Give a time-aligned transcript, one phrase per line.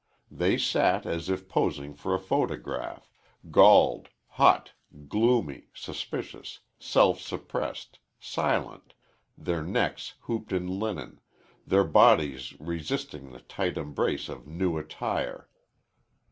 [0.31, 3.11] They sat, as if posing for a photograph,
[3.51, 4.71] galled, hot,
[5.07, 8.95] gloomy, suspicious, self suppressed, silent,
[9.37, 11.21] their necks hooped in linen,
[11.67, 15.47] their bodies resisting the tight embrace of new attire.